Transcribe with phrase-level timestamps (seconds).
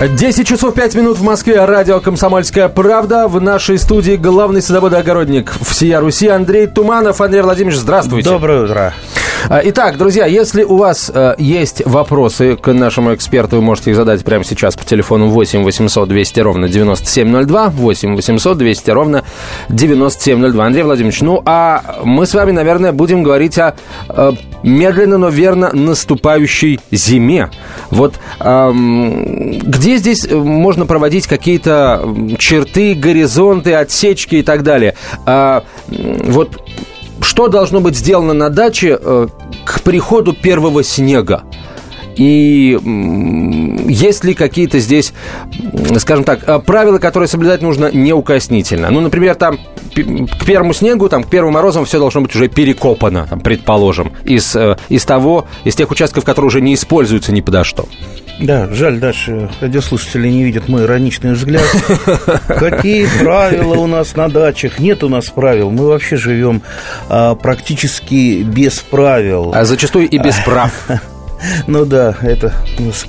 [0.00, 1.64] 10 часов 5 минут в Москве.
[1.64, 3.28] Радио «Комсомольская правда».
[3.28, 7.20] В нашей студии главный садовод-огородник всея Руси Андрей Туманов.
[7.20, 8.28] Андрей Владимирович, здравствуйте.
[8.28, 8.94] Доброе утро.
[9.48, 13.96] А, итак, друзья, если у вас э, есть вопросы к нашему эксперту, вы можете их
[13.96, 19.24] задать прямо сейчас по телефону 8 800 200 ровно 9702, 8 800 200 ровно
[19.68, 20.64] 9702.
[20.64, 23.74] Андрей Владимирович, ну а мы с вами, наверное, будем говорить о
[24.08, 27.50] э, медленно, но верно наступающей зиме.
[27.90, 32.02] Вот э, где здесь можно проводить какие-то
[32.38, 34.94] черты, горизонты, отсечки и так далее?
[35.26, 36.60] Э, вот
[37.20, 39.28] что должно быть сделано на даче э,
[39.64, 41.44] к приходу первого снега?
[42.16, 42.78] И
[43.88, 45.12] есть ли какие-то здесь,
[45.98, 48.90] скажем так, э, правила, которые соблюдать нужно неукоснительно?
[48.90, 49.58] Ну, например, там
[49.94, 54.54] к первому снегу, там, к первым морозам все должно быть уже перекопано, там, предположим, из,
[54.54, 57.88] э, из того, из тех участков, которые уже не используются ни подо что.
[58.40, 61.64] Да, жаль, дальше радиослушатели не видят мой ироничный взгляд.
[62.48, 64.80] Какие правила у нас на дачах?
[64.80, 65.70] Нет у нас правил.
[65.70, 66.62] Мы вообще живем
[67.08, 69.52] а, практически без правил.
[69.54, 70.72] А зачастую и без прав.
[71.66, 72.54] Ну да, это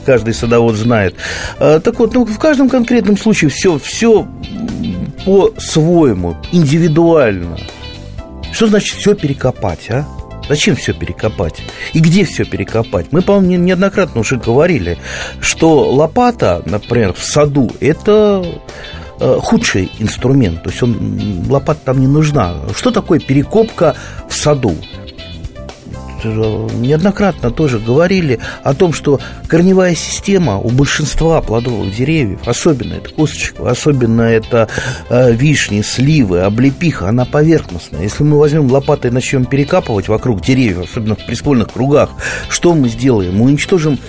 [0.06, 1.16] каждый садовод знает.
[1.58, 4.28] А, так вот, ну, в каждом конкретном случае все, все
[5.24, 7.58] по-своему, индивидуально.
[8.52, 10.06] Что значит все перекопать, а?
[10.50, 11.62] Зачем все перекопать?
[11.94, 13.08] И где все перекопать?
[13.12, 14.98] Мы, по-моему, неоднократно уже говорили,
[15.40, 18.46] что лопата, например, в саду, это
[19.20, 20.64] э, худший инструмент.
[20.64, 22.56] То есть он, лопата там не нужна.
[22.76, 23.96] Что такое перекопка
[24.30, 24.76] в саду?
[26.30, 33.70] Неоднократно тоже говорили о том, что корневая система у большинства плодовых деревьев, особенно это косточка,
[33.70, 34.68] особенно это
[35.10, 38.02] э, вишни, сливы, облепиха, она поверхностная.
[38.02, 42.10] Если мы возьмем лопатой и начнем перекапывать вокруг деревьев, особенно в приствольных кругах,
[42.50, 43.38] что мы сделаем?
[43.38, 44.00] Мы уничтожим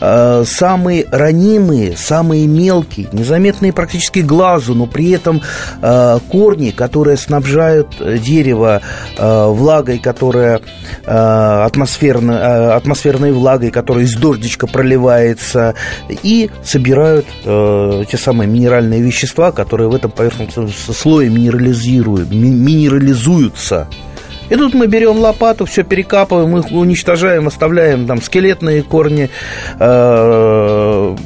[0.00, 5.42] э, самые ранимые, самые мелкие, незаметные практически глазу, но при этом
[5.82, 8.80] э, корни, которые снабжают дерево
[9.16, 10.60] э, влагой, которая
[11.04, 15.74] э, атмосферно, э, атмосферной влагой, которая из дождичка проливается,
[16.22, 23.88] и собирают э, те самые минеральные вещества, которые в этом поверхностном слое минерализируют, ми минерализуются.
[24.50, 29.30] И тут мы берем лопату, все перекапываем, их уничтожаем, оставляем там скелетные корни,
[29.78, 31.16] э,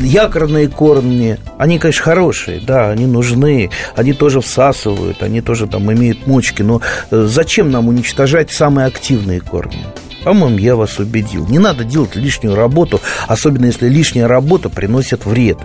[0.00, 6.26] якорные корни, они, конечно, хорошие, да, они нужны, они тоже всасывают, они тоже там имеют
[6.26, 9.84] мочки, но э, зачем нам уничтожать самые активные корни?
[10.24, 11.46] По-моему, я вас убедил.
[11.46, 15.58] Не надо делать лишнюю работу, особенно если лишняя работа приносит вред.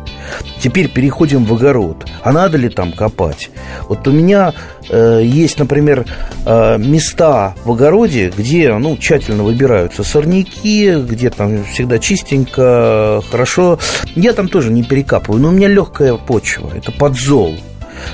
[0.61, 2.05] Теперь переходим в огород.
[2.21, 3.49] А надо ли там копать?
[3.87, 4.53] Вот у меня
[4.89, 6.05] э, есть, например,
[6.45, 13.79] э, места в огороде, где ну, тщательно выбираются сорняки, где там всегда чистенько, хорошо.
[14.15, 17.55] Я там тоже не перекапываю, но у меня легкая почва, это подзол.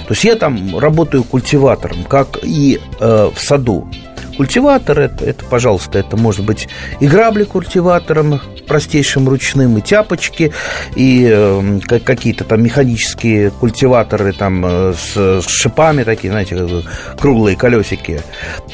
[0.07, 3.87] То есть я там работаю культиватором, как и э, в саду.
[4.37, 6.67] Культиватор это, это, пожалуйста, это может быть
[6.99, 10.51] и грабли культиватором простейшим ручным, и тяпочки,
[10.95, 16.83] и э, какие-то там механические культиваторы там э, с, с шипами такие, знаете,
[17.17, 18.21] круглые колесики.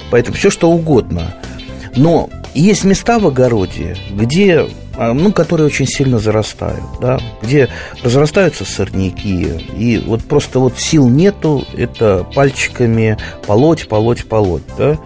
[0.10, 1.36] Поэтому все что угодно.
[1.96, 4.66] Но есть места в огороде, где
[4.98, 7.70] а, ну, которые очень сильно зарастают, да, где
[8.04, 9.48] разрастаются сорняки,
[9.78, 13.18] и вот просто вот сил нету, это пальчиками
[13.48, 15.00] полоть, полоть, полоть, да.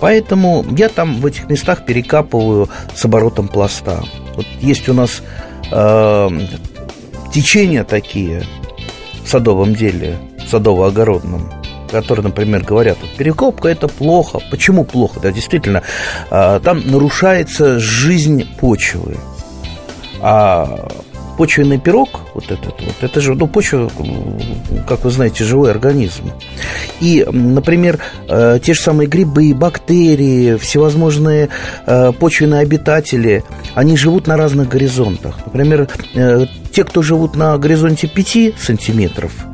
[0.00, 4.02] Поэтому я там в этих местах перекапываю с оборотом пласта.
[4.34, 5.22] Вот есть у нас
[5.70, 6.28] э,
[7.32, 8.44] течения такие
[9.24, 10.18] в садовом деле,
[10.50, 11.52] садово-огородном,
[11.90, 14.40] которые, например, говорят, перекопка это плохо.
[14.50, 15.20] Почему плохо?
[15.20, 15.82] Да, действительно,
[16.30, 19.16] а, там нарушается жизнь почвы.
[20.20, 20.88] А
[21.36, 23.90] почвенный пирог, вот этот вот, это же, ну, почва,
[24.88, 26.32] как вы знаете, живой организм.
[27.00, 27.98] И, например,
[28.28, 31.48] э, те же самые грибы, бактерии, всевозможные
[31.86, 33.44] э, почвенные обитатели,
[33.74, 35.36] они живут на разных горизонтах.
[35.46, 39.32] Например, э, те, кто живут на горизонте 5 сантиметров–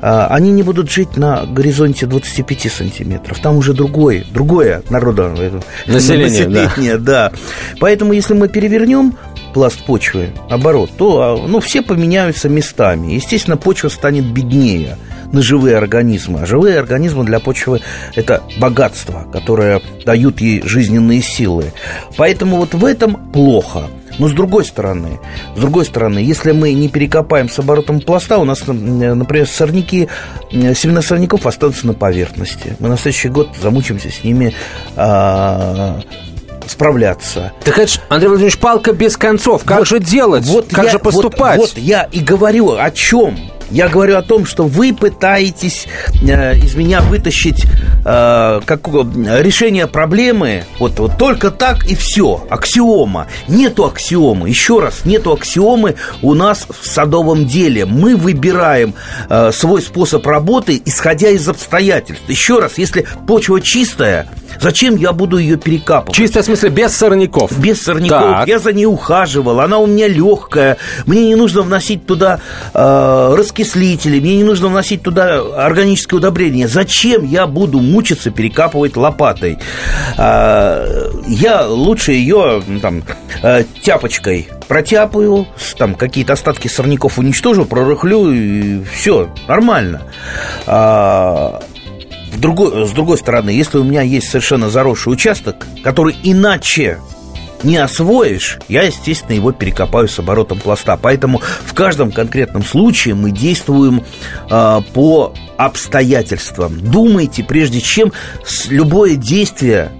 [0.00, 3.38] они не будут жить на горизонте 25 сантиметров.
[3.40, 7.30] Там уже другое, другое народное население, население да.
[7.30, 7.32] да.
[7.80, 9.14] Поэтому, если мы перевернем
[9.58, 13.14] пласт почвы, оборот, то а, ну, все поменяются местами.
[13.14, 14.96] Естественно, почва станет беднее
[15.32, 16.42] на живые организмы.
[16.42, 17.80] А живые организмы для почвы–
[18.14, 21.72] это богатство, которое дают ей жизненные силы.
[22.16, 23.88] Поэтому вот в этом плохо.
[24.20, 25.18] Но с другой стороны,
[25.56, 30.08] с другой стороны, если мы не перекопаем с оборотом пласта, у нас, например, сорняки,
[30.52, 32.76] семена сорняков останутся на поверхности.
[32.78, 34.54] Мы на следующий год замучимся с ними
[34.94, 36.00] а,
[36.70, 37.52] справляться.
[37.64, 39.64] Так это ж, Андрей Владимирович, палка без концов.
[39.64, 40.44] Как вот, же делать?
[40.46, 41.58] Вот как я, же поступать?
[41.58, 43.36] Вот, вот я и говорю о чем.
[43.70, 45.86] Я говорю о том, что вы пытаетесь
[46.22, 52.46] э, из меня вытащить э, как, решение проблемы вот, вот только так и все.
[52.48, 53.26] Аксиома.
[53.46, 54.48] Нету аксиомы.
[54.48, 57.84] Еще раз, нету аксиомы у нас в садовом деле.
[57.84, 58.94] Мы выбираем
[59.28, 62.24] э, свой способ работы, исходя из обстоятельств.
[62.28, 64.28] Еще раз, если почва чистая,
[64.60, 66.16] Зачем я буду ее перекапывать?
[66.16, 67.56] Чисто в смысле без сорняков.
[67.58, 68.20] Без сорняков.
[68.20, 68.48] Так.
[68.48, 69.60] Я за ней ухаживал.
[69.60, 70.78] Она у меня легкая.
[71.06, 72.40] Мне не нужно вносить туда
[72.74, 74.20] э, раскислители.
[74.20, 76.68] Мне не нужно вносить туда органическое удобрение.
[76.68, 79.58] Зачем я буду мучиться перекапывать лопатой?
[80.16, 83.02] Э, я лучше ее там
[83.42, 85.46] э, тяпочкой протяпаю,
[85.78, 90.02] там какие-то остатки сорняков уничтожу, прорыхлю и все нормально.
[90.66, 91.60] А,
[92.32, 96.98] в другой, с другой стороны, если у меня есть совершенно заросший участок, который иначе
[97.62, 100.96] не освоишь, я, естественно, его перекопаю с оборотом пласта.
[100.96, 104.04] Поэтому в каждом конкретном случае мы действуем
[104.50, 106.78] э, по обстоятельствам.
[106.80, 108.12] Думайте, прежде чем
[108.68, 109.90] любое действие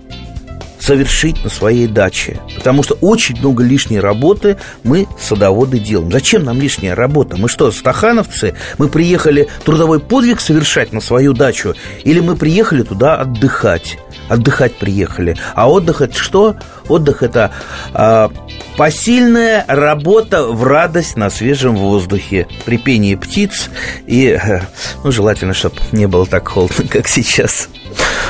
[0.89, 2.41] совершить на своей даче.
[2.57, 6.11] Потому что очень много лишней работы мы, садоводы, делаем.
[6.11, 7.37] Зачем нам лишняя работа?
[7.37, 8.55] Мы что, стахановцы?
[8.79, 11.75] Мы приехали трудовой подвиг совершать на свою дачу?
[12.05, 13.99] Или мы приехали туда отдыхать?
[14.31, 15.37] Отдыхать приехали.
[15.55, 16.57] А отдых это что?
[16.89, 17.51] Отдых это
[17.93, 18.31] а,
[18.79, 23.69] посильная работа в радость на свежем воздухе, при пении птиц
[24.07, 24.41] и,
[25.05, 27.69] ну, желательно, чтобы не было так холодно, как сейчас.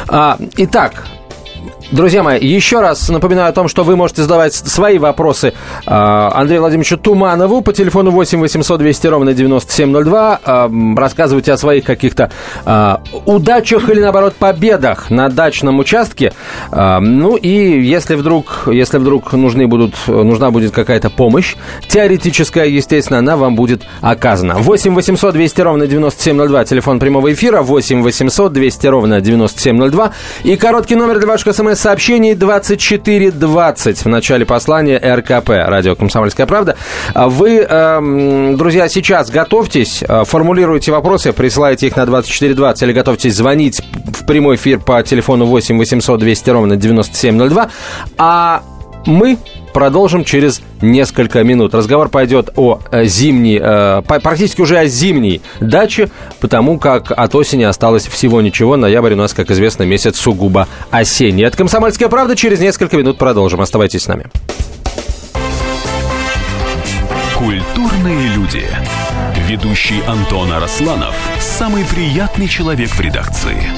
[0.08, 1.04] А, итак,
[1.90, 5.54] Друзья мои, еще раз напоминаю о том, что вы можете задавать свои вопросы
[5.86, 10.40] а, Андрею Владимировичу Туманову по телефону 8 800 200 ровно 9702.
[10.44, 12.30] А, рассказывайте о своих каких-то
[12.66, 16.34] а, удачах или, наоборот, победах на дачном участке.
[16.70, 21.56] Ну и если вдруг, если вдруг нужны будут, нужна будет какая-то помощь,
[21.88, 24.56] теоретическая, естественно, она вам будет оказана.
[24.56, 30.12] 8 800 200 ровно 9702, телефон прямого эфира, 8 800 200 ровно 9702
[30.44, 36.76] и короткий номер для ваших смс сообщений 2420 в начале послания РКП, радио «Комсомольская правда».
[37.14, 43.34] А вы, эм, друзья, сейчас готовьтесь, э, формулируйте вопросы, присылайте их на 2420 или готовьтесь
[43.34, 43.80] звонить
[44.12, 47.70] в прямой эфир по телефону 8 800 200 ровно 9702.
[48.18, 48.62] А
[49.06, 49.38] мы
[49.78, 51.72] продолжим через несколько минут.
[51.72, 56.10] Разговор пойдет о э, зимней, э, практически уже о зимней даче,
[56.40, 58.76] потому как от осени осталось всего ничего.
[58.76, 61.44] Ноябрь у нас, как известно, месяц сугубо осенний.
[61.44, 62.34] Это «Комсомольская правда».
[62.34, 63.60] Через несколько минут продолжим.
[63.60, 64.26] Оставайтесь с нами.
[67.36, 68.64] Культурные люди.
[69.46, 73.77] Ведущий Антон Арасланов– самый приятный человек в редакции.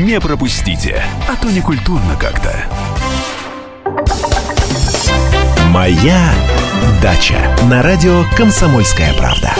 [0.00, 2.52] Не пропустите, а то не культурно как-то.
[5.70, 6.32] «Моя
[7.00, 7.36] дача»
[7.70, 9.52] на радио «Комсомольская правда».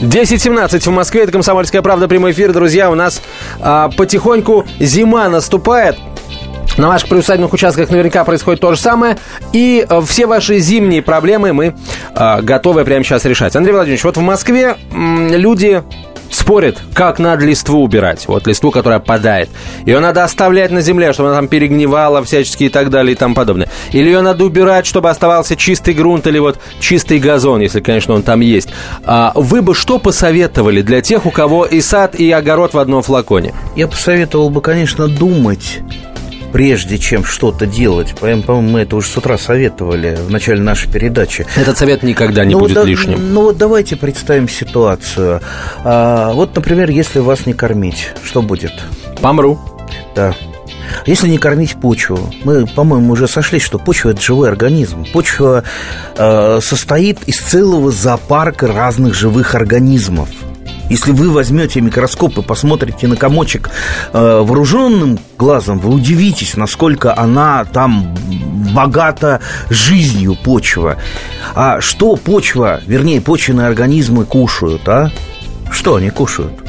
[0.00, 2.54] 10.17 в Москве, это «Комсомольская правда», прямой эфир.
[2.54, 3.20] Друзья, у нас
[3.60, 5.98] а, потихоньку зима наступает.
[6.78, 9.18] На ваших приусадебных участках наверняка происходит то же самое.
[9.52, 11.74] И э, все ваши зимние проблемы мы
[12.14, 13.54] э, готовы прямо сейчас решать.
[13.54, 15.82] Андрей Владимирович, вот в Москве м, люди
[16.34, 18.26] спорят, как надо листву убирать.
[18.26, 19.48] Вот листву, которая падает.
[19.86, 23.34] Ее надо оставлять на земле, чтобы она там перегнивала всячески и так далее и тому
[23.34, 23.68] подобное.
[23.92, 28.22] Или ее надо убирать, чтобы оставался чистый грунт или вот чистый газон, если, конечно, он
[28.22, 28.70] там есть.
[29.04, 33.02] А вы бы что посоветовали для тех, у кого и сад, и огород в одном
[33.02, 33.54] флаконе?
[33.76, 35.80] Я посоветовал бы, конечно, думать
[36.52, 38.14] прежде чем что-то делать.
[38.14, 41.46] По-моему, мы это уже с утра советовали в начале нашей передачи.
[41.56, 43.32] Этот совет никогда не ну, будет да, лишним.
[43.32, 45.40] Ну вот давайте представим ситуацию.
[45.84, 48.72] А, вот, например, если вас не кормить, что будет?
[49.20, 49.58] Помру.
[50.14, 50.34] Да.
[51.06, 55.06] Если не кормить почву, мы, по-моему, уже сошлись, что почва это живой организм.
[55.12, 55.64] Почва
[56.16, 60.28] э, состоит из целого зоопарка разных живых организмов.
[60.92, 63.70] Если вы возьмете микроскоп и посмотрите на комочек
[64.12, 68.14] э, вооруженным глазом, вы удивитесь, насколько она там
[68.74, 70.98] богата жизнью почва.
[71.54, 75.10] А что почва, вернее, почвенные организмы кушают, а?
[75.70, 76.61] Что они кушают?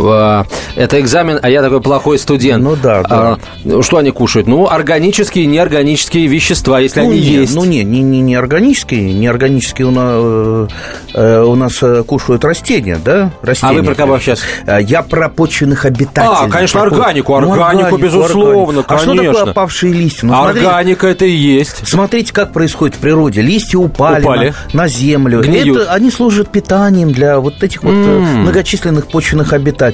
[0.00, 2.62] А, это экзамен, а я такой плохой студент.
[2.62, 3.38] Ну да, да.
[3.64, 4.46] А, что они кушают?
[4.46, 7.54] Ну, органические и неорганические вещества, если ну, они не, есть.
[7.54, 9.12] Ну, не, не, не, не органические.
[9.12, 10.70] Неорганические у нас,
[11.14, 13.30] э, у нас э, кушают растения, да?
[13.42, 14.40] Растения, а вы про кого сейчас?
[14.82, 16.46] Я про почвенных обитателей.
[16.46, 16.88] А, конечно, про...
[16.88, 17.34] органику.
[17.34, 18.94] Органику, ну, органику безусловно, органику.
[18.94, 20.26] А что такое опавшие листья?
[20.26, 21.86] Ну, Органика смотрите, это и есть.
[21.86, 23.42] Смотрите, как происходит в природе.
[23.42, 24.54] Листья упали, упали.
[24.72, 25.40] На, на землю.
[25.40, 28.36] Это, они служат питанием для вот этих вот mm.
[28.38, 29.89] многочисленных почвенных обитателей.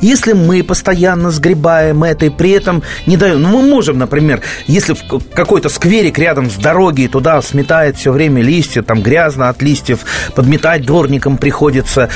[0.00, 3.42] Если мы постоянно сгребаем это и при этом не даем...
[3.42, 8.42] Ну, мы можем, например, если в какой-то скверик рядом с дорогой туда сметает все время
[8.42, 10.00] листья, там грязно от листьев,
[10.34, 12.08] подметать дворникам приходится.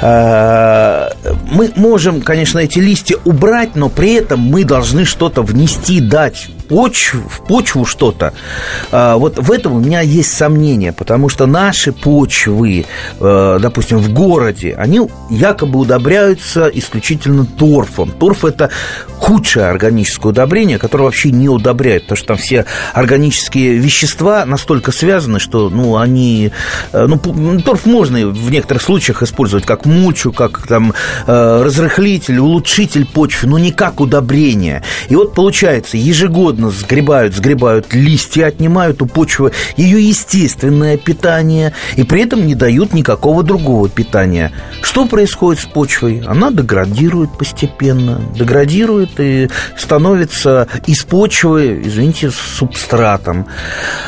[0.00, 1.10] Э,
[1.50, 7.28] мы можем, конечно, эти листья убрать, но при этом мы должны что-то внести, дать почву,
[7.28, 8.32] в почву что-то.
[8.92, 12.86] Э, вот в этом у меня есть сомнения, потому что наши почвы,
[13.20, 18.12] э, допустим, в городе, они якобы удобряются исключительно торфом.
[18.12, 18.70] Торф– это
[19.18, 25.40] худшее органическое удобрение, которое вообще не удобряет, потому что там все органические вещества настолько связаны,
[25.40, 26.52] что, ну, они...
[26.92, 30.94] Э, ну, торф можно в некоторых случаях использовать как мульчу, как там
[31.26, 34.84] э, разрыхлитель, улучшитель почвы, но не как удобрение.
[35.08, 42.22] И вот получается, ежегодно сгребают, сгребают листья, отнимают у почвы ее естественное питание, и при
[42.22, 44.52] этом не дают никакого другого питания.
[44.82, 46.22] Что происходит с почвой?
[46.26, 49.48] Она деградирует постепенно, деградирует и
[49.78, 53.46] становится из почвы, извините, субстратом.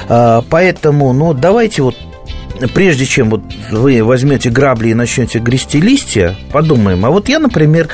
[0.09, 1.97] А, поэтому, ну, давайте вот
[2.75, 7.04] прежде чем вот вы возьмете грабли и начнете грести листья, подумаем.
[7.04, 7.88] А вот я, например,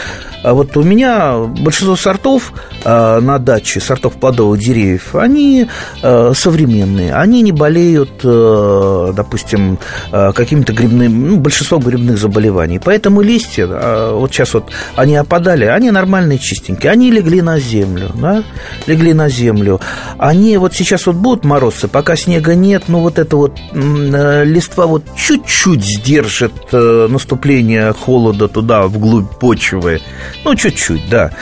[0.49, 5.67] а вот у меня большинство сортов э, на даче, сортов плодовых деревьев, они
[6.03, 7.13] э, современные.
[7.13, 9.79] Они не болеют, э, допустим,
[10.11, 12.81] какими-то грибными, ну, большинство грибных заболеваний.
[12.83, 13.67] Поэтому листья,
[14.13, 16.93] вот сейчас вот они опадали, они нормальные, чистенькие.
[16.93, 18.43] Они легли на землю, да,
[18.87, 19.81] легли на землю.
[20.17, 24.87] Они вот сейчас вот будут морозцы, пока снега нет, ну, вот это вот э, листва
[24.87, 30.01] вот чуть-чуть сдержит э, наступление холода туда, вглубь почвы.
[30.45, 31.33] Ну, чуть-чуть, да.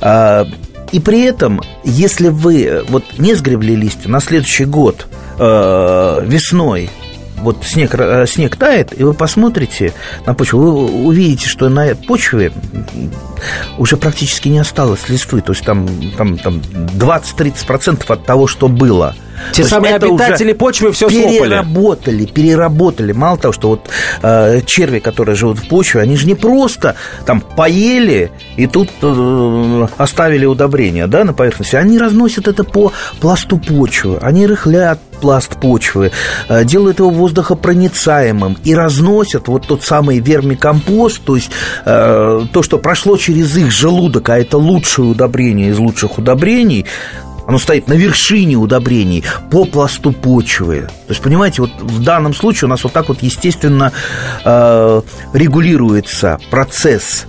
[0.00, 0.46] А,
[0.92, 5.06] и при этом, если вы вот не сгребли листья на следующий год
[5.38, 6.90] э, весной,
[7.38, 9.92] вот снег, э, снег тает, и вы посмотрите
[10.24, 12.52] на почву, вы увидите, что на почве
[13.76, 15.40] уже практически не осталось листвы.
[15.40, 19.16] То есть там, там, там 20-30% от того, что было–
[19.52, 22.32] те То самые обитатели почвы все переработали, слопали.
[22.32, 23.12] переработали.
[23.12, 23.88] Мало того, что вот
[24.22, 29.86] э, черви, которые живут в почве, они же не просто там поели и тут э,
[29.96, 31.76] оставили удобрения да, на поверхности.
[31.76, 34.18] Они разносят это по пласту почвы.
[34.20, 36.10] Они рыхлят пласт почвы,
[36.48, 41.50] э, делают его воздухопроницаемым и разносят вот тот самый вермикомпост, то есть
[41.86, 46.84] э, то, что прошло через их желудок, а это лучшее удобрение из лучших удобрений,
[47.46, 50.82] оно стоит на вершине удобрений по пласту почвы.
[51.06, 53.92] То есть, понимаете, вот в данном случае у нас вот так вот естественно
[54.44, 57.26] э, регулируется процесс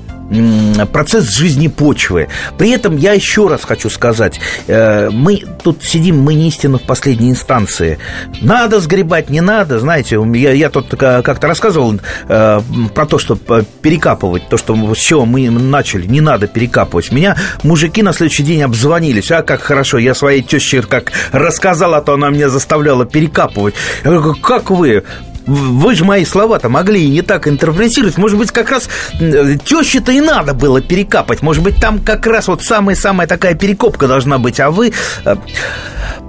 [0.91, 2.27] процесс жизни почвы.
[2.57, 6.83] При этом я еще раз хочу сказать, э, мы тут сидим, мы не истинно в
[6.83, 7.99] последней инстанции.
[8.41, 12.61] Надо сгребать, не надо, знаете, я, я тут как-то рассказывал э,
[12.93, 13.35] про то, что
[13.81, 17.11] перекапывать, то, что с чего мы начали, не надо перекапывать.
[17.11, 22.01] Меня мужики на следующий день обзвонились, а как хорошо, я своей теще как рассказал, а
[22.01, 23.75] то она меня заставляла перекапывать.
[24.03, 25.03] Я говорю, как вы?
[25.45, 28.17] Вы же мои слова-то могли и не так интерпретировать.
[28.17, 31.41] Может быть, как раз теще-то и надо было перекапать.
[31.41, 34.93] Может быть, там как раз вот самая-самая такая перекопка должна быть, а вы...
[35.25, 35.35] Э,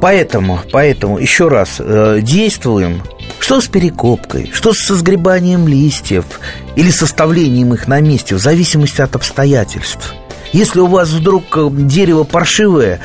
[0.00, 3.02] поэтому, поэтому, еще раз, э, действуем
[3.38, 6.24] что с перекопкой, что с сгребанием листьев
[6.74, 10.14] или составлением их на месте, в зависимости от обстоятельств–
[10.52, 13.00] если у вас вдруг э, дерево паршивое,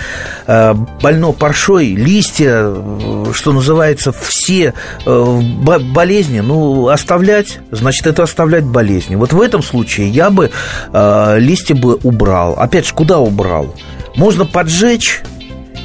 [0.48, 4.74] э, больно паршой, листья, э, что называется, все
[5.06, 9.16] болезни, ну, оставлять, значит, это оставлять болезни.
[9.16, 10.52] Вот в этом случае я бы
[11.38, 12.54] листья бы убрал.
[12.54, 13.74] Опять же, куда убрал?
[14.16, 15.22] Можно поджечь,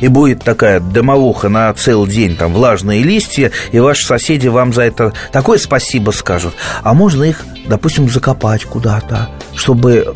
[0.01, 4.83] и будет такая дымовуха на целый день, там влажные листья, и ваши соседи вам за
[4.83, 6.55] это такое спасибо скажут.
[6.83, 10.15] А можно их, допустим, закопать куда-то, чтобы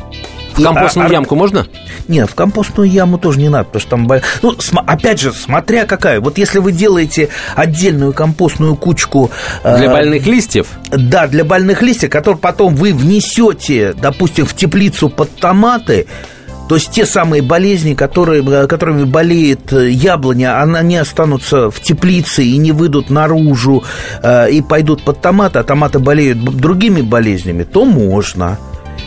[0.60, 1.66] В компостную и, а, ямку можно?
[2.08, 4.08] Нет, в компостную яму тоже не надо, потому что там...
[4.42, 6.20] Ну, см, опять же, смотря какая.
[6.20, 9.30] Вот если вы делаете отдельную компостную кучку...
[9.62, 10.68] Для э, больных листьев?
[10.90, 16.06] Да, для больных листьев, которые потом вы внесете, допустим, в теплицу под томаты,
[16.70, 22.44] то есть те самые болезни, которые, э, которыми болеет э, яблоня, они останутся в теплице
[22.44, 23.82] и не выйдут наружу
[24.22, 28.56] э, и пойдут под томаты, а томаты болеют другими болезнями, то можно.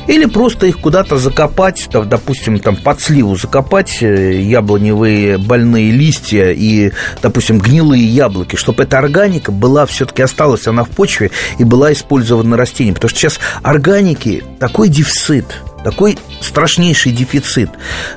[0.08, 6.92] Или просто их куда-то закопать, там, допустим, там под сливу закопать яблоневые больные листья и,
[7.22, 12.58] допустим, гнилые яблоки, чтобы эта органика была все-таки осталась она в почве и была использована
[12.58, 12.96] растением.
[12.96, 15.46] Потому что сейчас органики такой дефицит–
[15.84, 17.70] такой страшнейший дефицит.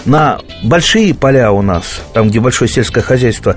[0.04, 3.56] На большие поля у нас, там, где большое сельское хозяйство,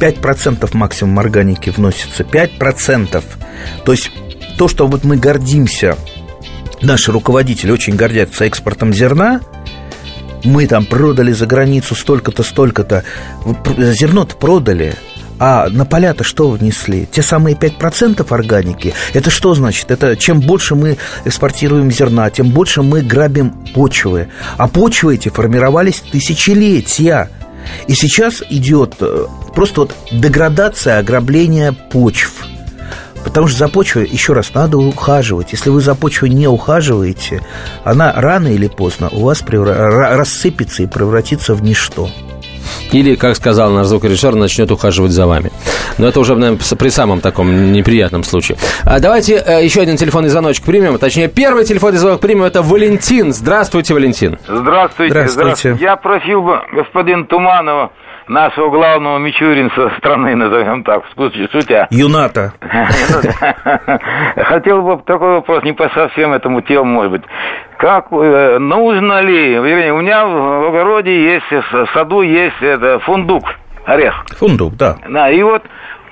[0.00, 2.22] 5% максимум органики вносится.
[2.22, 3.22] 5%.
[3.84, 4.10] То есть
[4.56, 5.96] то, что вот мы гордимся,
[6.82, 9.40] наши руководители очень гордятся экспортом зерна,
[10.44, 13.04] мы там продали за границу столько-то, столько-то.
[13.76, 14.94] Зерно-то продали,
[15.38, 17.06] а на поля-то что внесли?
[17.10, 18.94] Те самые 5% органики.
[19.14, 19.90] Это что значит?
[19.90, 24.28] Это чем больше мы экспортируем зерна, тем больше мы грабим почвы.
[24.56, 27.30] А почвы эти формировались тысячелетия.
[27.86, 32.47] И сейчас идет э, просто вот деградация, ограбление почв.
[33.28, 35.52] Потому что за почвой, еще раз, надо ухаживать.
[35.52, 37.42] Если вы за почвой не ухаживаете,
[37.84, 40.16] она рано или поздно у вас превра...
[40.16, 42.08] рассыпется и превратится в ничто.
[42.90, 45.52] Или, как сказал наш звукорежиссер, начнет ухаживать за вами.
[45.98, 48.56] Но это уже, наверное, при самом таком неприятном случае.
[48.84, 50.96] А давайте э, еще один телефонный звоночек примем.
[50.98, 52.44] Точнее, первый телефонный звонок примем.
[52.44, 53.32] Это Валентин.
[53.34, 54.38] Здравствуйте, Валентин.
[54.48, 55.12] Здравствуйте.
[55.12, 55.28] Здравствуйте.
[55.28, 55.84] Здравствуйте.
[55.84, 57.92] Я просил бы господин Туманова
[58.28, 61.04] нашего главного мичуринца страны, назовем так,
[61.52, 61.86] шутя.
[61.90, 62.52] Юната.
[64.36, 67.22] Хотел бы такой вопрос, не по совсем этому телу, может быть.
[67.78, 73.44] Как, э, нужно ли, вернее, у меня в огороде есть, в саду есть это, фундук,
[73.84, 74.24] орех.
[74.36, 74.96] Фундук, да.
[75.08, 75.62] Да, и вот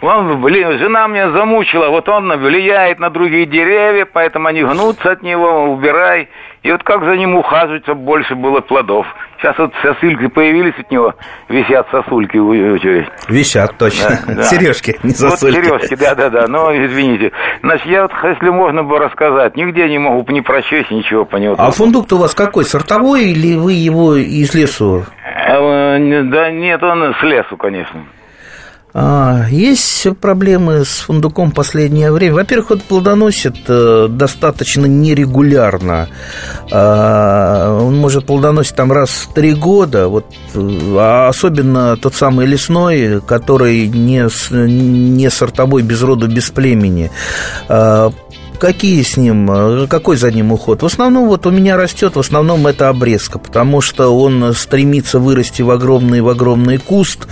[0.03, 5.23] он, блин, жена меня замучила, вот он влияет на другие деревья, поэтому они гнутся от
[5.23, 6.29] него, убирай.
[6.63, 9.07] И вот как за ним ухаживать, чтобы больше было плодов.
[9.39, 11.15] Сейчас вот сосульки появились от него,
[11.49, 13.07] висят сосульки у очередь.
[13.29, 14.19] Висят, точно.
[14.27, 14.43] Да, да.
[14.43, 15.69] Сережки, не сосульки.
[15.69, 17.31] Вот сережки, да-да-да, но извините.
[17.63, 21.55] Значит, я вот, если можно бы рассказать, нигде не могу не прочесть ничего по нему.
[21.57, 25.05] А фундук-то у вас какой, сортовой или вы его из лесу?
[25.25, 28.01] Э, да нет, он с лесу, конечно.
[28.99, 32.37] А, есть проблемы с фундуком в последнее время.
[32.37, 36.09] Во-первых, он плодоносит э, достаточно нерегулярно.
[36.73, 40.09] А, он может плодоносить там раз в три года.
[40.09, 47.11] Вот, а особенно тот самый лесной, который не, не сортовой, без рода, без племени.
[48.59, 50.83] Какие с ним, э, какой за ним уход?
[50.83, 55.63] В основном вот у меня растет, в основном это обрезка, потому что он стремится вырасти
[55.63, 57.29] в огромный, в огромный куст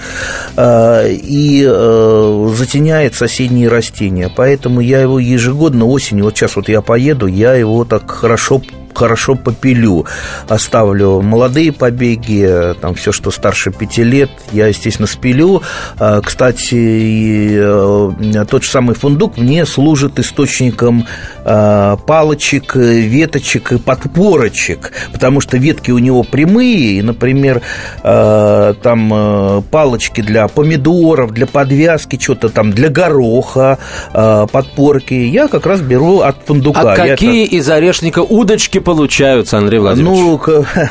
[0.56, 4.30] э, и э, затеняет соседние растения.
[4.34, 8.60] Поэтому я его ежегодно осенью, вот сейчас вот я поеду, я его так хорошо
[8.94, 10.06] хорошо попилю.
[10.48, 15.62] Оставлю молодые побеги, там все, что старше пяти лет, я, естественно, спилю.
[15.98, 21.06] А, кстати, э, тот же самый фундук мне служит источником
[21.44, 27.62] а, палочек, веточек и подпорочек, потому что ветки у него прямые, и, например,
[28.02, 33.78] а, там э, палочки для помидоров, для подвязки, что-то там для гороха,
[34.12, 36.92] подпорки, я как раз беру от фундука.
[36.92, 37.56] А какие это...
[37.56, 40.20] из орешника удочки получаются, Андрей Владимирович.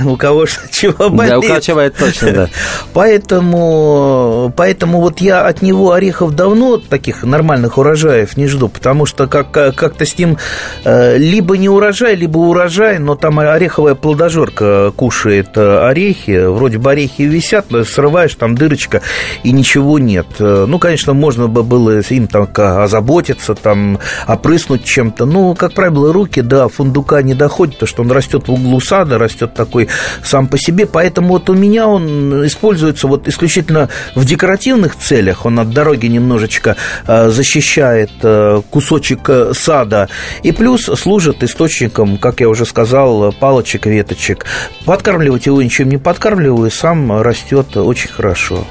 [0.04, 1.32] Ну, у кого что чего болит.
[1.32, 2.50] Да, у кого чего это точно, да.
[2.94, 9.28] Поэтому, поэтому вот я от него орехов давно, таких нормальных урожаев, не жду, потому что
[9.28, 10.38] как, как-то с ним
[10.84, 16.92] э, либо не урожай, либо урожай, но там ореховая плодожорка кушает э, орехи, вроде бы
[16.92, 19.02] орехи висят, срываешь, там дырочка,
[19.44, 20.28] и ничего нет.
[20.40, 26.14] Э, ну, конечно, можно бы было им там озаботиться, там, опрыснуть чем-то, но, как правило,
[26.14, 29.88] руки до фундука не доходят, потому что он растет в углу сада, растет такой
[30.24, 35.60] сам по себе, поэтому вот у меня он используется вот исключительно в декоративных целях, он
[35.60, 36.76] от дороги немножечко
[37.08, 40.08] э, защищает э, кусочек э, сада,
[40.44, 44.46] и плюс служит источником, как я уже сказал, палочек, веточек.
[44.86, 48.66] Подкармливать его ничем не подкармливаю, сам растет очень хорошо.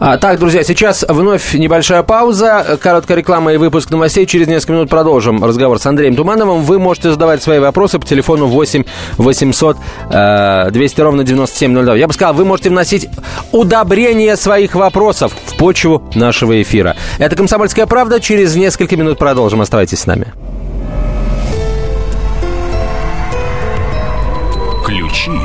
[0.00, 4.26] А, так, друзья, сейчас вновь небольшая пауза, короткая реклама и выпуск новостей.
[4.26, 6.62] Через несколько минут продолжим разговор с Андреем Тумановым.
[6.62, 8.84] Вы можете задавать свои вопросы по телефону 8
[9.18, 9.76] 800
[10.72, 11.96] 200 ровно 9702.
[11.96, 13.08] Я бы сказал, вы можете вносить
[13.52, 16.96] удобрение своих вопросов в почву нашего эфира.
[17.18, 18.20] Это «Комсомольская правда».
[18.20, 19.60] Через несколько минут продолжим.
[19.60, 20.32] Оставайтесь с нами.
[24.84, 25.38] Ключи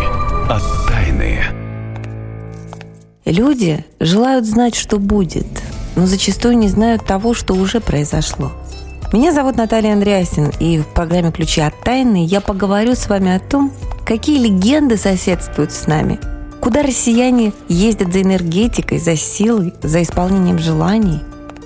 [0.49, 1.58] от тайны.
[3.29, 5.45] Люди желают знать, что будет,
[5.95, 8.51] но зачастую не знают того, что уже произошло.
[9.13, 13.39] Меня зовут Наталья Андреасин, и в программе «Ключи от тайны» я поговорю с вами о
[13.39, 13.71] том,
[14.03, 16.19] какие легенды соседствуют с нами,
[16.59, 21.19] куда россияне ездят за энергетикой, за силой, за исполнением желаний,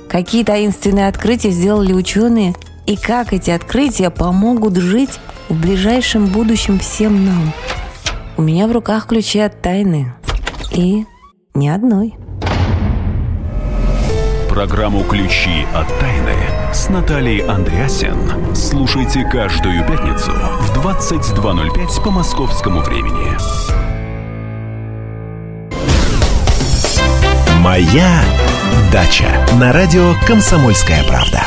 [0.10, 7.26] какие таинственные открытия сделали ученые и как эти открытия помогут жить в ближайшем будущем всем
[7.26, 7.54] нам.
[8.36, 10.14] У меня в руках ключи от тайны.
[10.72, 11.06] И
[11.54, 12.16] ни одной.
[14.50, 16.36] Программу «Ключи от тайны»
[16.72, 23.36] с Натальей Андреасен слушайте каждую пятницу в 22.05 по московскому времени.
[27.62, 28.22] «Моя
[28.92, 31.44] дача» на радио «Комсомольская правда».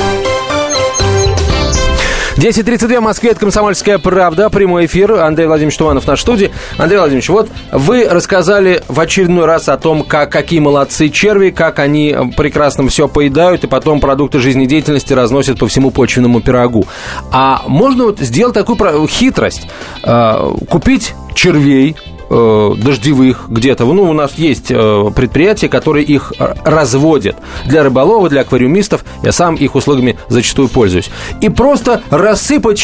[2.37, 5.13] 10.32 в Москве, это «Комсомольская правда», прямой эфир.
[5.13, 6.53] Андрей Владимирович Туманов нашей студии.
[6.77, 11.79] Андрей Владимирович, вот вы рассказали в очередной раз о том, как, какие молодцы черви, как
[11.79, 16.87] они прекрасно все поедают и потом продукты жизнедеятельности разносят по всему почвенному пирогу.
[17.33, 19.67] А можно вот сделать такую хитрость,
[20.03, 21.97] э, купить червей,
[22.29, 23.85] э, дождевых где-то.
[23.85, 27.37] Ну, у нас есть э, предприятия, которые их разводят
[27.67, 29.05] для рыболова, для аквариумистов.
[29.23, 31.11] Я сам их услугами зачастую пользуюсь.
[31.41, 32.79] И просто рассыпать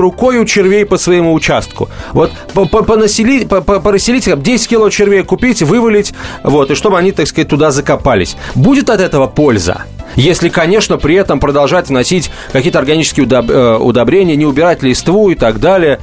[0.00, 1.88] рукой у червей по своему участку.
[2.12, 7.70] Вот понаселить, порасселить, 10 кило червей купить, вывалить, вот, и чтобы они, так сказать, туда
[7.70, 8.36] закопались.
[8.54, 9.84] Будет от этого польза?
[10.16, 15.58] Если, конечно, при этом продолжать вносить какие-то органические э, удобрения, не убирать листву и так
[15.58, 15.98] далее.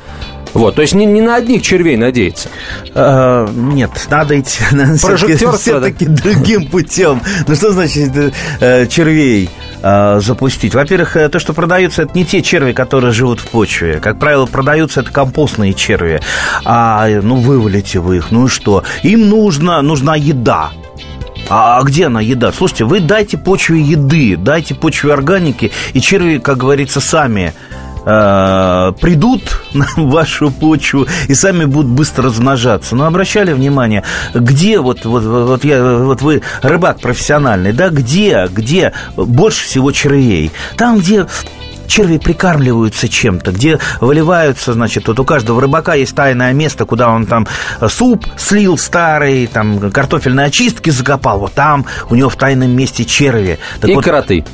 [0.54, 2.50] Вот, то есть не, не на одних червей надеяться.
[2.94, 4.60] А, нет, надо идти
[5.58, 7.22] все-таки другим путем.
[7.48, 8.12] Ну что значит
[8.60, 9.50] э, червей?
[9.82, 10.76] Э, запустить.
[10.76, 14.00] Во-первых, то, что продаются, это не те черви, которые живут в почве.
[14.00, 16.22] Как правило, продаются это компостные черви.
[16.66, 18.84] А, ну, вывалите вы их, ну и что?
[19.04, 20.72] Им нужно, нужна еда.
[21.50, 22.52] А где она еда?
[22.52, 27.54] Слушайте, вы дайте почве еды, дайте почве органики, и черви, как говорится, сами
[28.06, 32.96] э, придут на вашу почву и сами будут быстро размножаться.
[32.96, 38.94] Но обращали внимание, где вот, вот, вот, я, вот вы рыбак профессиональный, да, где, где
[39.16, 40.52] больше всего червей?
[40.78, 41.28] Там, где
[41.92, 47.26] черви прикармливаются чем-то, где выливаются, значит, вот у каждого рыбака есть тайное место, куда он
[47.26, 47.48] там
[47.90, 53.60] суп слил старый, там картофельные очистки закопал, вот там у него в тайном месте черви.
[53.82, 54.46] Так И вот, кроты.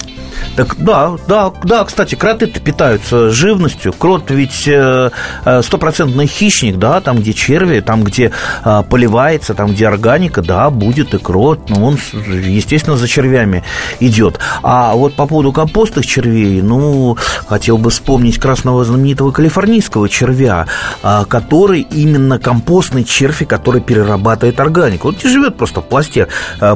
[0.55, 3.93] Так да, да, да, кстати, кроты питаются живностью.
[3.93, 5.11] Крот ведь э,
[5.45, 8.31] э, стопроцентный хищник, да, там, где черви, там, где
[8.63, 13.63] а, поливается, там, где органика, да, будет и крот, но он, естественно, за червями
[13.99, 14.39] идет.
[14.63, 20.67] А вот по поводу компостных червей, ну, хотел бы вспомнить красного знаменитого калифорнийского червя,
[21.03, 25.09] а, который именно компостный червь, который перерабатывает органику.
[25.09, 26.27] Он не живет просто в пласте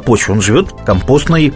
[0.06, 1.54] почвы, он живет в компостной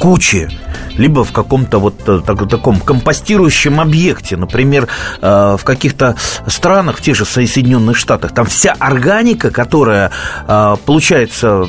[0.00, 0.48] куче
[0.96, 4.88] либо в каком-то вот э, так, таком компостирующем объекте, например,
[5.20, 10.10] э, в каких-то странах, в тех же Соединенных Штатах, там вся органика, которая
[10.48, 11.64] э, получается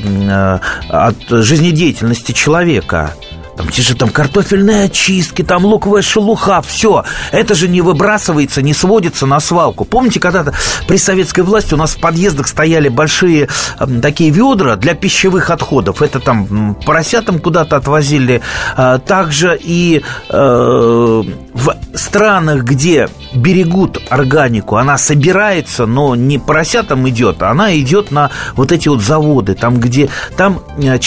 [0.88, 3.12] от жизнедеятельности человека,
[3.56, 7.04] там те же там картофельные очистки, там луковая шелуха, все.
[7.30, 9.84] Это же не выбрасывается, не сводится на свалку.
[9.84, 10.54] Помните, когда-то
[10.86, 16.02] при советской власти у нас в подъездах стояли большие э, такие ведра для пищевых отходов.
[16.02, 18.40] Это там поросятам куда-то отвозили.
[18.76, 27.42] А, также и э, в странах, где берегут органику, она собирается, но не поросятам идет,
[27.42, 30.98] а она идет на вот эти вот заводы, там, где там э,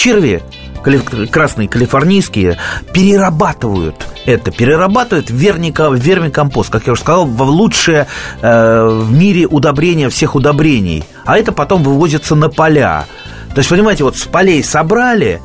[0.86, 2.58] черви красные калифорнийские,
[2.92, 8.06] перерабатывают это, перерабатывают в вермикомпост, как я уже сказал, в лучшее
[8.40, 11.04] э, в мире удобрение всех удобрений.
[11.24, 13.06] А это потом вывозится на поля.
[13.54, 15.40] То есть, понимаете, вот с полей собрали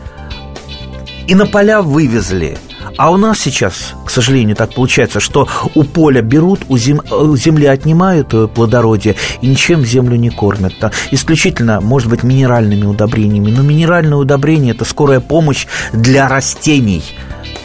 [1.27, 2.58] и на поля вывезли–
[2.97, 7.01] а у нас сейчас, к сожалению, так получается, что у поля берут, у, зем...
[7.11, 10.73] у земли отнимают э, плодородие и ничем землю не кормят.
[10.79, 10.91] Да?
[11.11, 13.51] Исключительно, может быть, минеральными удобрениями.
[13.51, 17.03] Но минеральное удобрение– это скорая помощь для растений–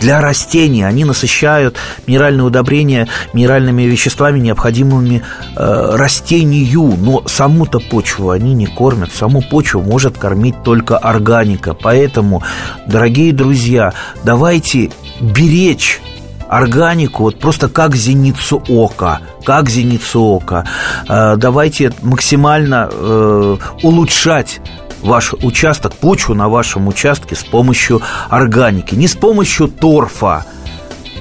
[0.00, 0.82] для растений.
[0.82, 1.76] Они насыщают
[2.06, 5.22] минеральные удобрения минеральными веществами, необходимыми
[5.56, 6.94] э, растению.
[6.98, 9.12] Но саму-то почву они не кормят.
[9.12, 11.74] Саму почву может кормить только органика.
[11.74, 12.42] Поэтому,
[12.86, 13.92] дорогие друзья,
[14.24, 16.00] давайте беречь
[16.48, 20.64] органику вот просто как зеницу ока, как зеницу ока.
[21.08, 24.60] Э, давайте максимально э, улучшать
[25.02, 30.44] ваш участок, почву на вашем участке с помощью органики, не с помощью торфа,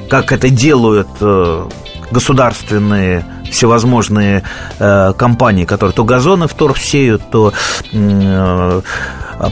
[0.10, 1.67] как это делают э,
[2.12, 4.43] государственные всевозможные
[4.79, 7.53] э, компании, которые то газоны в торф сеют, то
[7.93, 8.81] э,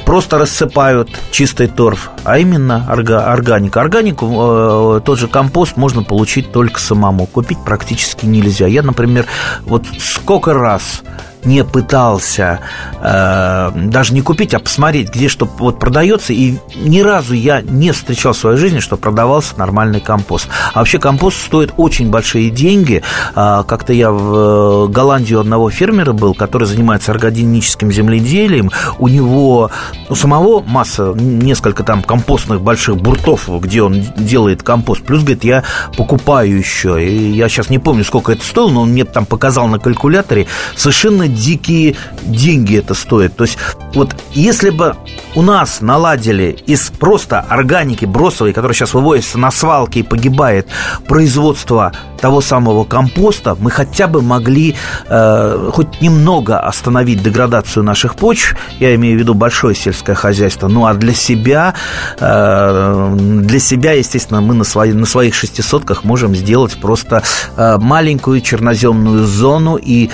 [0.06, 3.82] просто рассыпают чистый торф, а именно орга, органика.
[3.82, 8.67] Органику, э, тот же компост можно получить только самому, купить практически нельзя.
[8.67, 9.26] Я, например,
[9.62, 11.04] вот сколько раз
[11.45, 12.60] не пытался
[13.01, 16.34] э, даже не купить, а посмотреть, где что вот продается.
[16.34, 20.47] И ни разу я не встречал в своей жизни, что продавался нормальный компост.
[20.73, 23.03] А вообще компост стоит очень большие деньги.
[23.36, 28.71] А, как-то я в э, Голландии у одного фермера был, который занимается органическим земледелием.
[28.99, 29.71] У него
[30.10, 35.03] у самого масса, несколько там компостных больших буртов, где он делает компост.
[35.03, 35.63] Плюс, говорит, я
[35.97, 37.03] покупаю еще.
[37.03, 40.47] И я сейчас не помню, сколько это стоило, но он мне там показал на калькуляторе.
[40.75, 43.36] Совершенно дикие деньги это стоит.
[43.36, 43.58] То есть
[43.93, 44.96] вот если бы
[45.36, 50.67] у нас наладили из просто органики бросовой, которая сейчас выводится на свалки и погибает,
[51.08, 51.91] производство
[52.24, 54.76] того самого компоста, мы хотя бы могли
[55.10, 58.56] э, хоть немного остановить деградацию наших почв.
[58.80, 60.70] Я имею в виду большое сельское хозяйство.
[60.70, 61.74] Ну а для себя,
[62.22, 67.24] э, для себя, естественно, мы на, свои, на своих шестисотках можем сделать просто
[67.58, 70.10] э, маленькую черноземную зону и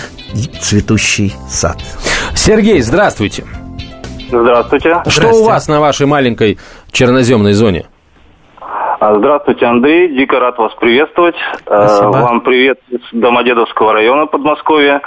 [0.64, 1.78] цветущий сад.
[2.34, 3.44] Сергей, здравствуйте.
[4.30, 5.04] Здравствуйте.
[5.10, 6.58] Что у вас на вашей маленькой
[6.92, 7.86] черноземной зоне?
[9.00, 10.10] А, здравствуйте, Андрей.
[10.10, 11.36] Дико рад вас приветствовать.
[11.66, 12.18] А, Спасибо.
[12.18, 15.02] Вам привет из Домодедовского района Подмосковья.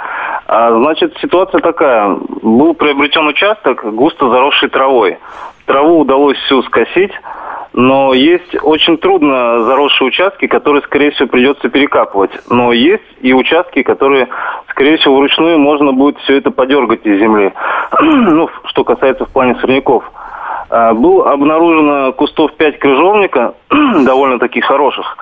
[0.47, 2.17] А, значит, ситуация такая.
[2.41, 5.19] Был приобретен участок, густо заросший травой.
[5.67, 7.11] Траву удалось всю скосить,
[7.73, 12.31] но есть очень трудно заросшие участки, которые, скорее всего, придется перекапывать.
[12.49, 14.27] Но есть и участки, которые,
[14.69, 17.53] скорее всего, вручную можно будет все это подергать из земли.
[18.01, 20.03] ну, что касается в плане сорняков.
[20.73, 23.53] А, был обнаружено кустов 5 крыжовника,
[24.05, 25.17] довольно таких хороших.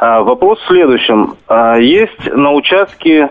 [0.00, 1.34] А, вопрос в следующем.
[1.46, 3.28] А, есть на участке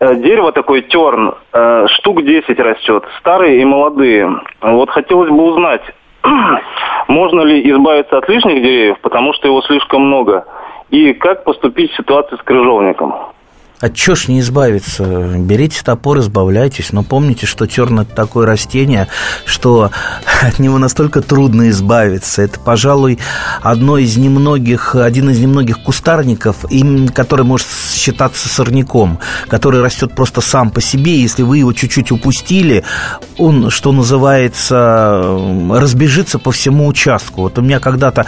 [0.00, 4.40] э, дерево такое терн, э, штук 10 растет, старые и молодые.
[4.60, 5.82] Вот хотелось бы узнать,
[7.08, 10.46] можно ли избавиться от лишних деревьев, потому что его слишком много,
[10.90, 13.14] и как поступить в ситуации с крыжовником?
[13.80, 15.04] От чего ж не избавиться?
[15.04, 16.92] Берите топор, избавляйтесь.
[16.92, 19.06] Но помните, что терн– это такое растение,
[19.44, 19.90] что
[20.42, 22.42] от него настолько трудно избавиться.
[22.42, 23.18] Это, пожалуй,
[23.62, 26.64] одно из немногих, один из немногих кустарников,
[27.14, 31.20] который может считаться сорняком, который растет просто сам по себе.
[31.20, 32.82] Если вы его чуть-чуть упустили,
[33.36, 35.38] он, что называется,
[35.70, 37.42] разбежится по всему участку.
[37.42, 38.26] Вот у меня когда-то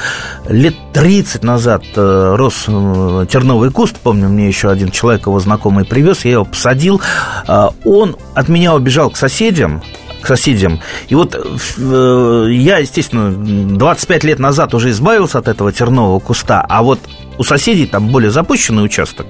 [0.48, 5.84] лет 30 назад э, рос э, терновый куст, помню, мне еще один человек его знакомый
[5.84, 7.00] привез, я его посадил.
[7.46, 9.82] А, он от меня убежал к соседям,
[10.20, 10.80] к соседям.
[11.08, 13.32] И вот э, я, естественно,
[13.76, 17.00] 25 лет назад уже избавился от этого тернового куста, а вот
[17.40, 19.26] у соседей там более запущенный участок.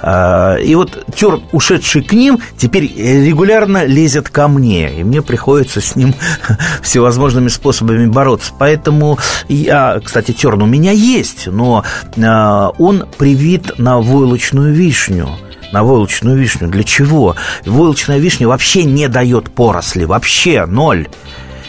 [0.00, 5.00] А, и вот тер, ушедший к ним, теперь регулярно лезет ко мне.
[5.00, 6.14] И мне приходится с ним
[6.82, 8.52] всевозможными способами бороться.
[8.56, 9.18] Поэтому
[9.48, 11.84] я, кстати, терн у меня есть, но
[12.16, 15.28] а, он привит на войлочную вишню
[15.72, 16.68] на войлочную вишню.
[16.68, 17.36] Для чего?
[17.64, 21.08] Войлочная вишня вообще не дает поросли, вообще ноль.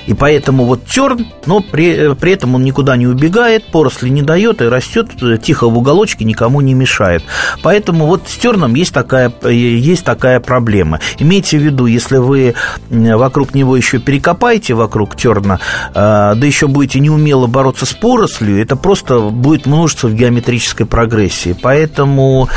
[0.09, 4.59] И поэтому вот терн, но при, при этом он никуда не убегает, поросли не дает
[4.59, 5.11] и растет
[5.43, 7.23] тихо в уголочке, никому не мешает.
[7.61, 10.99] Поэтому вот с терном есть такая, есть такая проблема.
[11.19, 12.55] Имейте в виду, если вы
[12.89, 15.59] вокруг него еще перекопаете, вокруг терна,
[15.93, 21.55] да еще будете неумело бороться с порослью, это просто будет множиться в геометрической прогрессии.
[21.61, 22.49] Поэтому,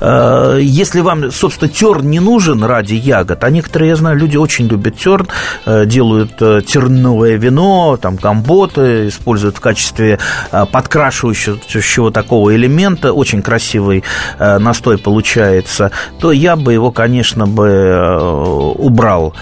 [0.00, 4.96] если вам, собственно, терн не нужен ради ягод, а некоторые, я знаю, люди очень любят
[4.96, 5.26] терн,
[5.66, 10.18] делают терн новое вино, там компоты используют в качестве
[10.50, 14.04] а, подкрашивающего такого элемента, очень красивый
[14.38, 18.18] а, настой получается, то я бы его, конечно, бы э,
[18.78, 19.34] убрал.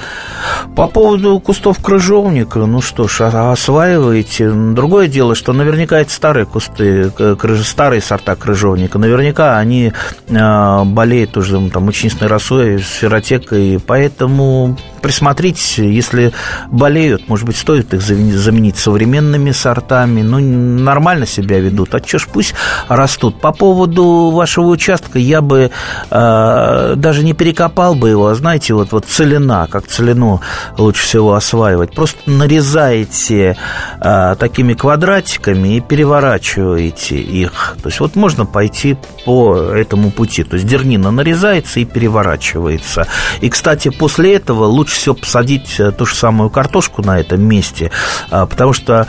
[0.77, 4.51] По поводу кустов крыжовника, ну что ж, осваиваете.
[4.51, 7.13] Другое дело, что наверняка это старые кусты,
[7.65, 9.93] старые сорта крыжовника, наверняка они
[10.31, 16.33] а, болеют уже там мучнистной росой, сферотекой, поэтому присмотритесь, если
[16.71, 22.29] болеют, может быть, стоит их заменить современными сортами, ну, нормально себя ведут, а что ж,
[22.33, 22.55] пусть
[22.89, 23.41] растут.
[23.41, 25.71] По поводу вашего участка я бы
[26.11, 30.41] э, даже не перекопал бы его, а знаете, вот, вот целина, как целину
[30.77, 33.57] лучше всего осваивать, просто нарезаете
[34.01, 37.77] э, такими квадратиками и переворачиваете их.
[37.83, 40.45] То есть вот можно пойти по этому пути.
[40.45, 43.07] То есть дернина нарезается и переворачивается.
[43.41, 47.91] И, кстати, после этого лучше лучше всего посадить ту же самую картошку на этом месте,
[48.31, 49.07] потому что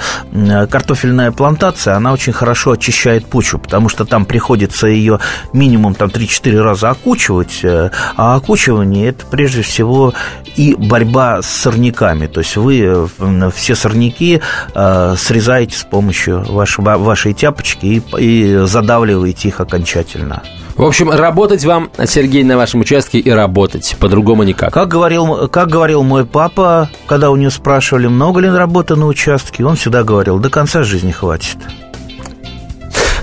[0.69, 5.19] картофельная плантация, она очень хорошо очищает почву, потому что там приходится ее
[5.53, 10.13] минимум там 3-4 раза окучивать, а окучивание это прежде всего
[10.57, 13.09] и борьба с сорняками, то есть вы
[13.55, 14.41] все сорняки
[14.73, 20.43] срезаете с помощью вашей, вашей тяпочки и задавливаете их окончательно.
[20.79, 23.97] В общем, работать вам, Сергей, на вашем участке и работать.
[23.99, 24.73] По-другому никак.
[24.73, 29.65] Как говорил, как говорил мой папа, когда у него спрашивали, много ли работы на участке,
[29.65, 31.57] он всегда говорил, до конца жизни хватит.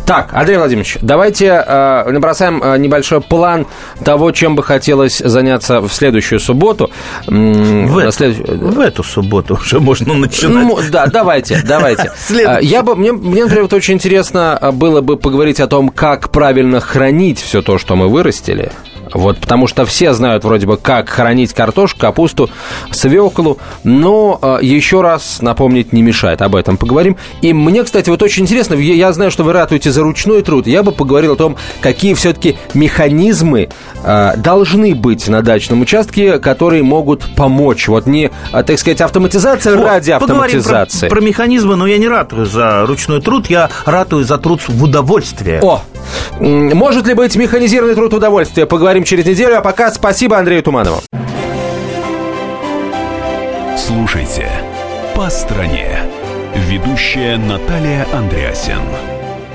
[0.06, 3.66] Так, Андрей Владимирович, давайте э, набросаем э, небольшой план
[4.04, 6.92] того, чем бы хотелось заняться в следующую субботу.
[7.26, 8.36] В, это, след...
[8.38, 10.64] в эту субботу уже можно начинать.
[10.64, 12.12] Ну, да, давайте, давайте.
[12.46, 16.30] А, я бы, мне, мне, например, вот очень интересно было бы поговорить о том, как
[16.30, 18.70] правильно хранить все то, что мы вырастили.
[19.12, 22.50] Вот, потому что все знают вроде бы, как хранить картошку, капусту,
[22.90, 27.16] свеклу, но э, еще раз напомнить не мешает, об этом поговорим.
[27.40, 30.82] И мне, кстати, вот очень интересно, я знаю, что вы ратуете за ручной труд, я
[30.82, 33.68] бы поговорил о том, какие все-таки механизмы
[34.04, 37.88] э, должны быть на дачном участке, которые могут помочь.
[37.88, 41.08] Вот не, э, так сказать, автоматизация вот, ради автоматизации.
[41.08, 44.82] Про, про механизмы, но я не ратую за ручной труд, я ратую за труд в
[44.82, 45.60] удовольствие.
[45.62, 45.82] О,
[46.40, 48.66] может ли быть механизированный труд в удовольствие?
[48.96, 49.58] Поговорим через неделю.
[49.58, 51.02] А пока спасибо Андрею Туманову.
[53.76, 54.48] Слушайте
[55.14, 55.98] «По стране».
[56.54, 58.80] Ведущая Наталья Андреасин.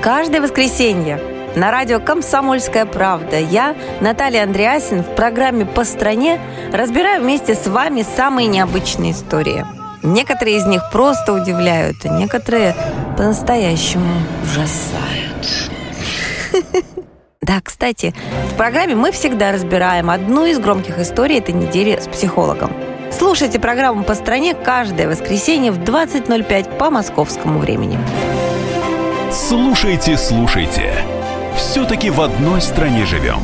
[0.00, 1.20] Каждое воскресенье
[1.56, 6.38] на радио «Комсомольская правда» я, Наталья Андреасин, в программе «По стране»
[6.72, 9.66] разбираю вместе с вами самые необычные истории.
[10.04, 12.76] Некоторые из них просто удивляют, а некоторые
[13.16, 15.32] по-настоящему ужасают.
[17.42, 18.14] Да, кстати,
[18.52, 22.72] в программе мы всегда разбираем одну из громких историй этой недели с психологом.
[23.10, 27.98] Слушайте программу «По стране» каждое воскресенье в 20.05 по московскому времени.
[29.32, 30.94] Слушайте, слушайте.
[31.56, 33.40] Все-таки в одной стране живем.